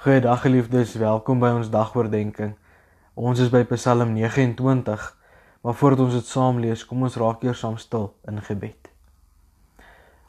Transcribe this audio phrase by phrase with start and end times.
[0.00, 2.54] Goeiedag geliefdes, welkom by ons dagoordenkings.
[3.20, 5.02] Ons is by Psalm 29,
[5.60, 8.88] maar voordat ons dit saam lees, kom ons raak eers saam stil in gebed.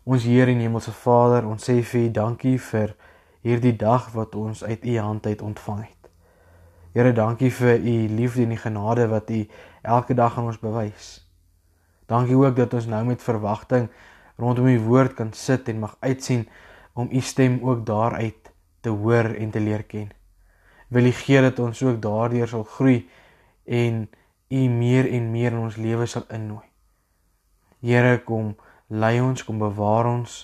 [0.04, 2.92] Ons Here en Hemelse Vader, ons sê vir U dankie vir
[3.48, 6.12] hierdie dag wat ons uit U hand uit ontvang het.
[6.92, 9.40] Here, dankie vir U liefde en die genade wat U
[9.88, 11.14] elke dag aan ons bewys.
[12.12, 13.88] Dankie ook dat ons nou met verwagting
[14.36, 16.50] rondom U woord kan sit en mag uitsien
[16.92, 18.41] om U stem ook daaruit
[18.82, 20.10] te hoor en te leer ken.
[20.92, 23.10] Wil U gee dat ons ook daardeur sal groei
[23.66, 24.10] en
[24.52, 26.68] U meer en meer in ons lewe sal innooi.
[27.80, 28.56] Here kom
[28.88, 30.42] lei ons, kom bewaar ons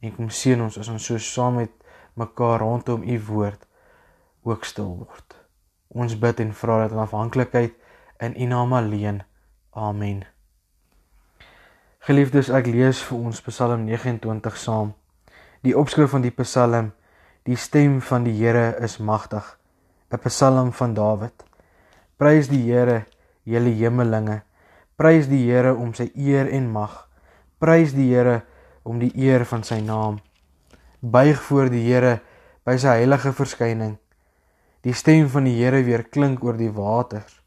[0.00, 1.72] en kom seën ons as ons so saam met
[2.14, 3.66] mekaar rondom U woord
[4.42, 5.34] ook stil word.
[5.88, 7.74] Ons bid en vra dat in afhanklikheid
[8.20, 9.22] in U naam alleen.
[9.70, 10.22] Amen.
[12.06, 14.94] Geliefdes, ek lees vir ons Psalm 29 saam.
[15.66, 16.92] Die opskrif van die Psalm
[17.50, 19.42] Die stem van die Here is magtig.
[20.12, 21.34] 'n Psalm van Dawid.
[22.16, 23.06] Prys die Here,
[23.42, 24.42] julle hemelinge.
[24.94, 27.08] Prys die Here om sy eer en mag.
[27.58, 28.44] Prys die Here
[28.84, 30.20] om die eer van sy naam.
[31.02, 32.20] Buig voor die Here
[32.62, 33.98] by sy heilige verskyning.
[34.86, 37.42] Die stem van die Here weer klink oor die waters.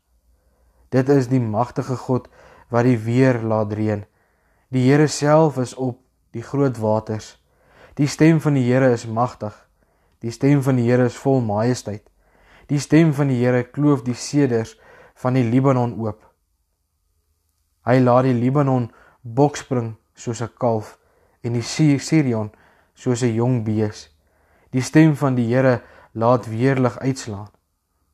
[0.92, 2.28] Dit is die magtige God
[2.68, 4.04] wat die weer laat reën.
[4.68, 6.02] Die Here self is op
[6.36, 7.38] die groot waters.
[7.96, 9.64] Die stem van die Here is magtig.
[10.24, 12.06] Die stem van die Here is vol majesteit.
[12.72, 14.78] Die stem van die Here kloof die seders
[15.20, 16.22] van die Libanon oop.
[17.84, 18.88] Hy laat die Libanon
[19.22, 20.98] bokspring soos 'n kalf
[21.44, 21.62] en die
[22.00, 22.52] Sirion
[22.96, 24.10] soos 'n jong bees.
[24.72, 25.82] Die stem van die Here
[26.14, 27.52] laat weerlig uitslaan.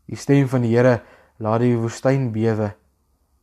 [0.08, 1.02] Die stem van die Here
[1.38, 2.74] laat die woestyn bewe.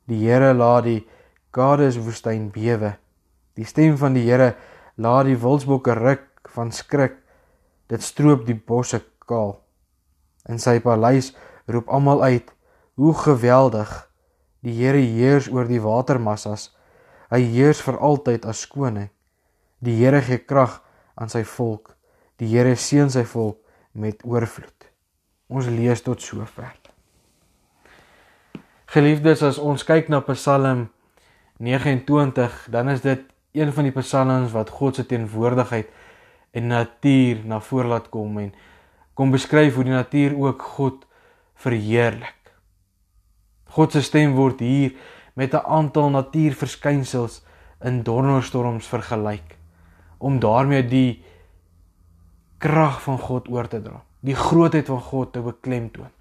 [0.08, 1.06] Die Here laat die
[1.52, 2.96] Kades woestyn bewe.
[3.54, 4.56] Die stem van die Here
[4.96, 7.22] laat die wildsbokke ruk van skrik
[7.86, 9.56] Dit stroop die bosse kaal.
[10.50, 11.32] In sy paleis
[11.70, 12.50] roep almal uit:
[12.94, 13.90] "Hoe geweldig!
[14.62, 16.74] Die Here heers oor die watermassas.
[17.30, 19.10] Hy heers vir altyd as koning.
[19.78, 20.82] Die Here gee krag
[21.14, 21.96] aan sy volk.
[22.36, 23.58] Die Here seën sy volk
[23.92, 24.90] met oorvloed."
[25.48, 26.74] Ons lees tot sover.
[28.86, 30.88] Geliefdes, as ons kyk na Psalm
[31.58, 33.22] 29, dan is dit
[33.56, 35.88] een van die psalms wat God se teenwoordigheid
[36.50, 38.52] en natuur na vore laat kom en
[39.16, 41.06] kom beskryf hoe die natuur ook God
[41.56, 42.52] verheerlik.
[43.76, 44.92] God se stem word hier
[45.34, 47.42] met 'n aantal natuurverskynsels
[47.84, 49.56] in donderstorms vergelyk
[50.18, 51.24] om daarmee die
[52.58, 56.12] krag van God oor te dra, die grootheid van God te beklemtoon.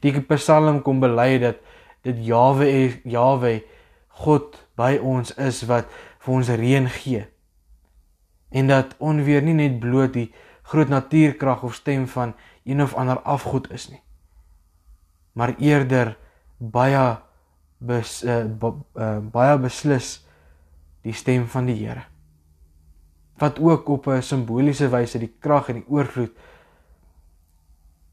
[0.00, 1.56] Die Psalm kom bely dat
[2.02, 3.62] dit Jawe Jawe
[4.08, 5.86] God by ons is wat
[6.18, 7.26] vir ons reën gee
[8.52, 10.28] en dat onweer nie net bloot die
[10.62, 14.02] groot natuurkrag of stem van een of ander afgod is nie
[15.32, 16.16] maar eerder
[16.58, 17.16] baie
[17.78, 20.20] bes, uh, uh, baie beslis
[21.02, 22.04] die stem van die Here
[23.42, 26.32] wat ook op 'n simboliese wyse die krag en die oorvloed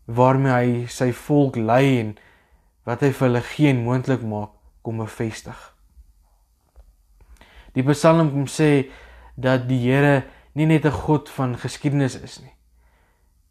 [0.05, 2.15] waarmee hy sy volk lei en
[2.83, 5.57] wat hy vir hulle geen moontlik maak kom bevestig.
[7.77, 8.89] Die Psalm kom sê
[9.39, 10.23] dat die Here
[10.53, 12.55] nie net 'n God van geskiedenis is nie.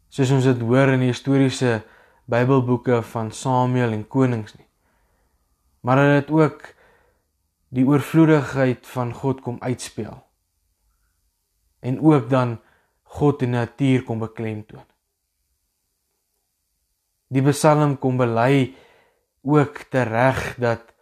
[0.09, 1.83] Soos ons dit hoor in die historiese
[2.25, 4.67] Bybelboeke van Samuel en konings nie.
[5.81, 6.73] Maar dat dit ook
[7.69, 10.23] die oorvloedigheid van God kom uitspeel.
[11.79, 12.59] En ook dan
[13.03, 14.85] God en natuur kom beklemtoon.
[17.29, 18.73] Die Psalm kom bely
[19.41, 20.93] ook tereg dat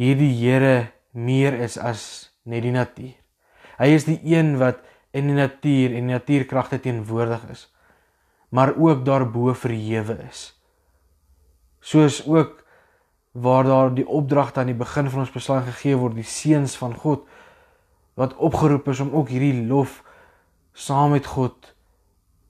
[0.00, 3.19] hierdie Here meer is as net die natuur.
[3.80, 4.82] Hy is die een wat
[5.16, 7.66] in die natuur en die natuurkragte teenwoordig is,
[8.52, 10.50] maar ook daarbo verhewe is.
[11.80, 12.60] Soos ook
[13.32, 16.94] waar daar die opdrag aan die begin van ons psalm gegee word, die seuns van
[16.94, 17.26] God
[18.18, 20.02] wat opgeroep is om ook hierdie lof
[20.76, 21.72] saam met God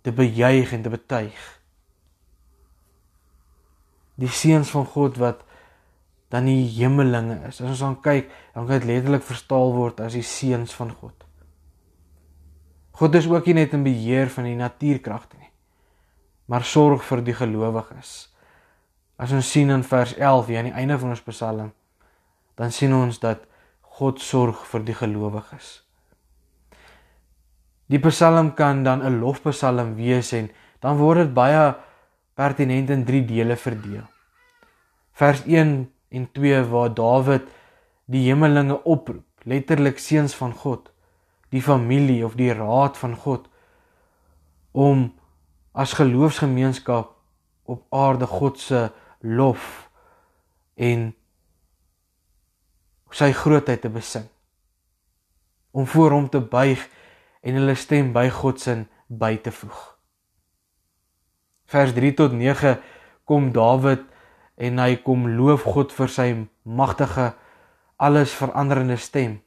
[0.02, 1.38] te bejuig en te betuig.
[4.21, 5.44] Die seuns van God wat
[6.30, 7.59] dan die hemelinge is.
[7.60, 11.16] As ons dan kyk, dan kan dit letterlik verstaal word as die seuns van God.
[13.00, 15.50] God is ook nie net in beheer van die natuurkragte nie,
[16.53, 18.28] maar sorg vir die gelowiges.
[19.21, 21.72] As ons sien in vers 11 hier aan die einde van ons Psalm,
[22.60, 23.47] dan sien ons dat
[24.00, 25.80] God sorg vir die gelowiges.
[27.91, 30.50] Die Psalm kan dan 'n lofpsalm wees en
[30.80, 31.74] dan word dit baie
[32.34, 34.06] pertinent in 3 dele verdeel.
[35.12, 37.47] Vers 1 en 2 waar Dawid
[38.10, 40.91] die hemelinge oproep, letterlik seuns van God,
[41.51, 43.47] die familie of die raad van God
[44.71, 45.09] om
[45.72, 47.15] as geloofsgemeenskap
[47.71, 48.89] op aarde God se
[49.21, 49.91] lof
[50.74, 51.10] en
[53.10, 54.27] sy grootheid te besing
[55.71, 56.83] om voor hom te buig
[57.47, 58.74] en hulle stem by God se
[59.07, 59.78] by te voeg.
[61.71, 62.78] Vers 3 tot 9
[63.24, 64.03] kom Dawid
[64.60, 66.27] en hy kom loof God vir sy
[66.65, 67.33] magtige
[67.97, 69.41] alles veranderende stem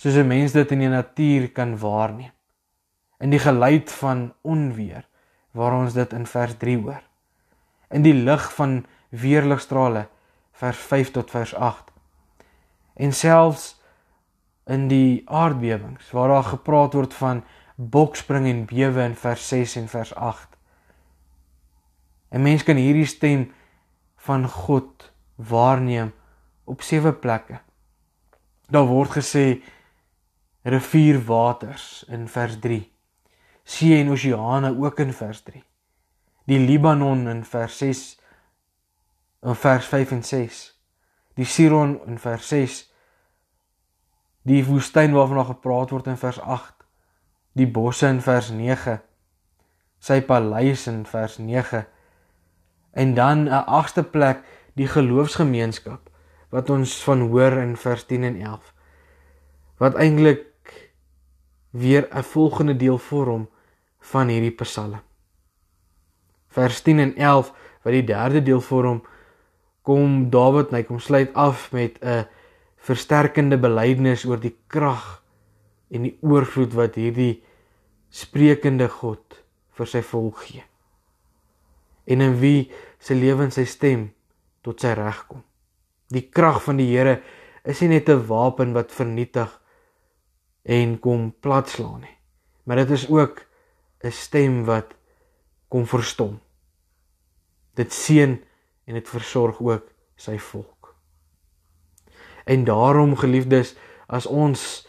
[0.00, 2.32] soos 'n mens dit in die natuur kan waarneem.
[3.20, 5.04] In die geluid van onweer
[5.52, 7.02] waar ons dit in vers 3 hoor.
[7.90, 10.08] In die lig van weerligstrale
[10.52, 11.92] vers 5 tot vers 8
[12.94, 13.80] en selfs
[14.66, 17.44] in die aardbewings waar daar gepraat word van
[17.76, 20.56] bokspring en bewe in vers 6 en vers 8.
[22.30, 23.52] 'n Mens kan hierdie stem
[24.26, 26.12] van God waarneem
[26.64, 27.60] op sewe plekke.
[28.70, 29.44] Daar word gesê
[30.62, 32.82] rivierwaters in vers 3.
[33.64, 35.62] See en oseane ook in vers 3.
[36.44, 38.04] Die Libanon in vers 6
[39.42, 40.62] in vers 5 en 6.
[41.34, 42.90] Die Siron in vers 6
[44.42, 46.74] die woestyn waarvan daar gepraat word in vers 8,
[47.52, 48.98] die bosse in vers 9,
[50.00, 51.84] sy paleis in vers 9
[52.92, 54.42] en dan 'n agste plek
[54.74, 56.10] die geloofsgemeenskap
[56.50, 58.74] wat ons van hoor in vers 10 en 11
[59.78, 60.46] wat eintlik
[61.70, 63.48] weer 'n volgende deel vorm
[63.98, 65.00] van hierdie psalm.
[66.48, 67.52] Vers 10 en 11
[67.82, 69.02] wat die derde deel vorm
[69.82, 72.26] kom Dawid net kom sluit af met 'n
[72.76, 75.22] versterkende belydenis oor die krag
[75.90, 77.42] en die oorvloed wat hierdie
[78.08, 80.69] sprekende God vir sy volk gee.
[82.10, 84.08] En in wie se lewens sy stem
[84.66, 85.44] tot sy reg kom.
[86.10, 87.20] Die krag van die Here
[87.62, 89.50] is nie net 'n wapen wat vernietig
[90.64, 92.16] en kom platslaan nie,
[92.64, 93.46] maar dit is ook
[94.02, 94.94] 'n stem wat
[95.68, 96.40] kom verstom.
[97.74, 98.42] Dit seën
[98.84, 99.86] en dit versorg ook
[100.16, 100.94] sy volk.
[102.44, 103.76] En daarom geliefdes,
[104.06, 104.88] as ons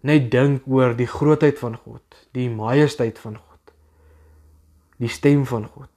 [0.00, 3.74] net dink oor die grootheid van God, die majesteit van God,
[4.96, 5.91] die stem van God,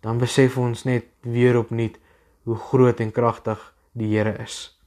[0.00, 1.98] dan besef ons net weer opnuut
[2.42, 3.60] hoe groot en kragtig
[3.92, 4.78] die Here is.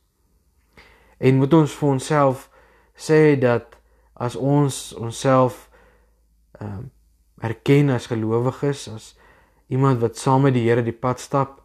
[1.18, 2.50] En moet ons vir onsself
[2.96, 3.78] sê dat
[4.14, 5.70] as ons onsself
[6.60, 6.92] ehm um,
[7.44, 9.16] erken as gelowiges, as
[9.68, 11.58] iemand wat saam met die Here die pad stap,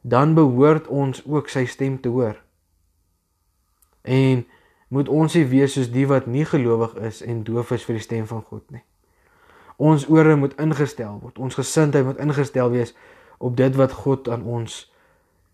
[0.00, 2.36] dan behoort ons ook sy stem te hoor.
[4.02, 4.44] En
[4.88, 8.04] moet ons nie wees soos die wat nie gelowig is en doof is vir die
[8.04, 8.84] stem van God nie.
[9.78, 11.38] Ons ore moet ingestel word.
[11.38, 12.94] Ons gesindheid moet ingestel wees
[13.38, 14.80] op dit wat God aan ons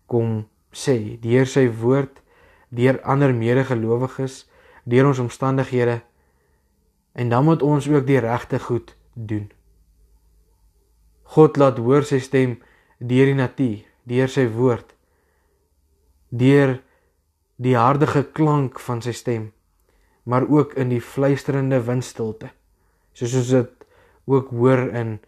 [0.09, 2.19] kom sê deur sy woord,
[2.73, 4.43] deur ander medegelowiges,
[4.83, 6.01] deur ons omstandighede.
[7.13, 9.45] En dan moet ons ook die regte goed doen.
[11.35, 12.57] God laat hoor sy stem
[12.97, 14.93] deur die natuur, deur sy woord,
[16.29, 16.79] deur
[17.61, 19.49] die harde geklank van sy stem,
[20.25, 22.51] maar ook in die fluisterende windstilte.
[23.15, 23.74] Soos ons dit
[24.25, 25.19] ook hoor in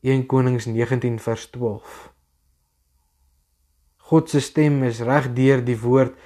[0.00, 2.12] 1 Konings 19 vers 12.
[3.96, 6.16] God se stem is reg deur die woord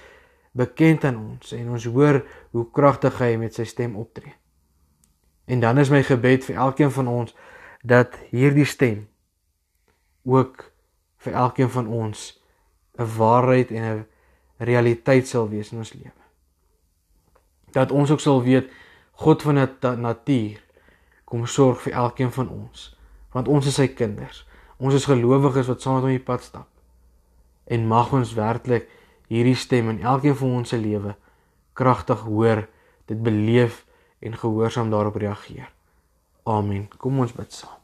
[0.53, 2.21] bekend aan ons en ons hoor
[2.53, 4.35] hoe kragtig hy met sy stem optree.
[5.51, 7.35] En dan is my gebed vir elkeen van ons
[7.83, 9.09] dat hierdie stem
[10.23, 10.69] ook
[11.25, 12.39] vir elkeen van ons
[12.99, 14.07] 'n waarheid en 'n
[14.59, 16.23] realiteit sal wees in ons lewe.
[17.73, 18.71] Dat ons ook sal weet
[19.13, 20.62] God van die natuur
[21.33, 22.91] kom sorg vir elkeen van ons,
[23.33, 24.43] want ons is sy kinders.
[24.77, 26.69] Ons is gelowiges wat saam met hom die pad stap.
[27.73, 28.91] En mag ons werklik
[29.33, 31.15] hierdie stem in elkeen van ons se lewe
[31.79, 32.67] kragtig hoor,
[33.09, 33.87] dit beleef
[34.21, 35.71] en gehoorsaam daarop reageer.
[36.45, 36.91] Amen.
[37.01, 37.79] Kom ons bid saam.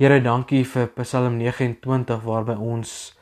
[0.00, 3.12] Here, dankie vir Psalm 29 waarby ons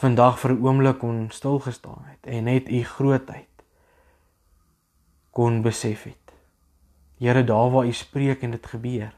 [0.00, 3.52] vandag vir 'n oomblik kon stil gestaan het en net u grootheid
[5.30, 6.23] kon besef het.
[7.18, 9.12] Here, daar waar u spreek en dit gebeur.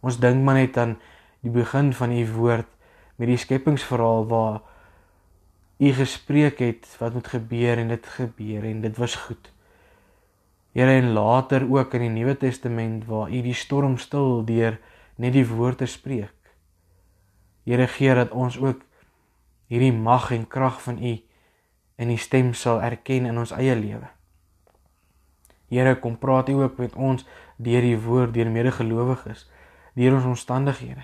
[0.00, 0.96] Ons dink maar net aan
[1.42, 2.68] die begin van u woord
[3.16, 4.60] met die skepingsverhaal waar
[5.78, 9.52] u gespreek het wat moet gebeur en dit gebeur en dit was goed.
[10.72, 14.78] Here en later ook in die Nuwe Testament waar u die storm stil deur
[15.16, 16.34] net die woord te spreek.
[17.64, 18.84] Here gee dat ons ook
[19.66, 21.14] hierdie mag en krag van U
[21.96, 24.06] in die stem sal erken in ons eie lewe.
[25.68, 29.46] Here, kom praat U ook met ons deur die woord, deur medegelowiges,
[29.94, 31.02] deur ons omstandighede.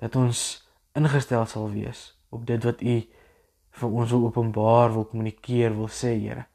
[0.00, 2.94] Dat ons ingestel sal wees op dit wat U
[3.80, 6.46] vir ons wil openbaar, wil kommunikeer, wil sê, Here.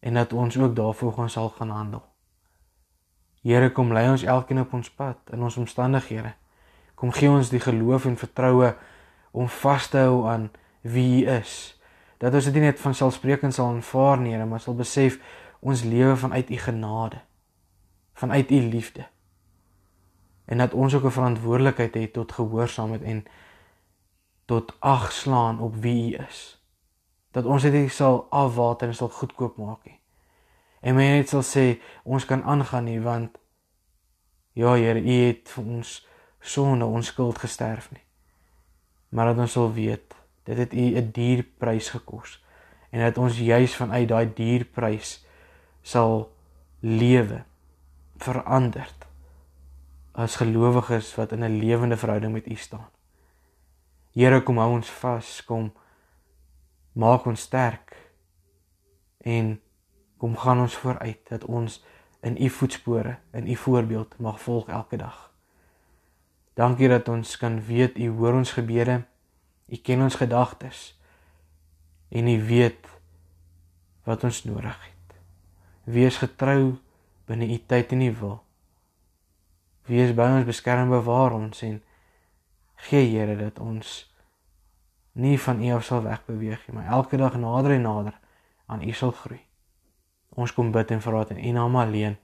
[0.00, 2.04] En dat ons ook daarvoor gaan sal gaan handel.
[3.42, 6.34] Here kom lei ons elkeen op ons pad in ons omstandighede.
[6.98, 8.74] Kom gee ons die geloof en vertroue
[9.30, 10.48] om vas te hou aan
[10.82, 11.77] wie U is.
[12.18, 15.18] Dat ons dit nie net van selfspreekend sal aanvaar nie, maar sal besef
[15.60, 17.20] ons lewe vanuit U genade,
[18.12, 19.06] vanuit U liefde.
[20.44, 23.24] En dat ons ook 'n verantwoordelikheid het tot gehoorsaamheid en
[24.44, 26.62] tot ag slaan op wie U is.
[27.30, 30.00] Dat ons dit nie sal afwater en sal goedkoop maak nie.
[30.80, 33.38] En mense net sal sê ons kan aangaan nie want
[34.52, 36.08] ja Here, U het vir ons
[36.40, 38.02] sonde ons skuld gesterf nie.
[39.08, 40.14] Maar dat ons sal weet
[40.48, 42.38] dit het U 'n duur prys gekos
[42.90, 45.24] en dat ons juis vanuit daai duur prys
[45.82, 46.32] sal
[46.80, 47.44] lewe
[48.16, 49.06] veranderd
[50.12, 52.90] as gelowiges wat in 'n lewende verhouding met U staan.
[54.12, 55.72] Here kom hou ons vas, kom
[56.92, 57.94] maak ons sterk
[59.18, 59.60] en
[60.16, 61.84] kom gaan ons vooruit dat ons
[62.20, 65.32] in u voetspore in u voorbeeld mag volg elke dag.
[66.54, 69.04] Dankie dat ons kan weet u hoor ons gebede.
[69.68, 70.98] U ken ons gedagtes
[72.08, 72.86] en u weet
[74.08, 75.16] wat ons nodig het.
[75.84, 76.78] Wees getrou
[77.28, 78.38] binne u tyd en u wil.
[79.88, 81.82] Wees by ons beskerm bewaar ons en
[82.88, 84.06] gee Here dat ons
[85.12, 88.18] nie van u af sal wegbeweeg nie, maar elke dag nader en nader
[88.66, 89.40] aan u sal groei.
[90.38, 92.16] Ons kom bid en vra dit in U naam alleen.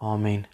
[0.00, 0.46] Amen.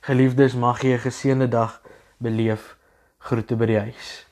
[0.00, 1.82] Geliefdes, mag jy 'n geseënde dag
[2.18, 2.76] beleef.
[3.18, 4.26] Groete by die huis.